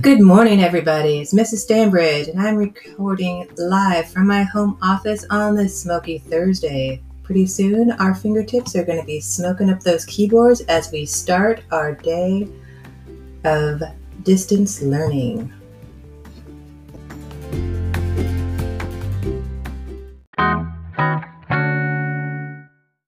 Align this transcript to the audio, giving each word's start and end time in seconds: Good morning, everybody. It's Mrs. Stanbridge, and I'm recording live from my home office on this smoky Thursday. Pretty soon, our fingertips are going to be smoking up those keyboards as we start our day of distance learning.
Good 0.00 0.20
morning, 0.20 0.62
everybody. 0.62 1.20
It's 1.20 1.32
Mrs. 1.32 1.64
Stanbridge, 1.64 2.28
and 2.28 2.40
I'm 2.40 2.56
recording 2.56 3.48
live 3.56 4.08
from 4.08 4.26
my 4.26 4.42
home 4.42 4.76
office 4.82 5.24
on 5.30 5.54
this 5.54 5.80
smoky 5.80 6.18
Thursday. 6.18 7.00
Pretty 7.22 7.46
soon, 7.46 7.92
our 7.92 8.14
fingertips 8.14 8.74
are 8.76 8.84
going 8.84 9.00
to 9.00 9.06
be 9.06 9.20
smoking 9.20 9.70
up 9.70 9.80
those 9.80 10.04
keyboards 10.04 10.60
as 10.62 10.90
we 10.90 11.06
start 11.06 11.62
our 11.70 11.94
day 11.94 12.48
of 13.44 13.80
distance 14.22 14.82
learning. 14.82 15.52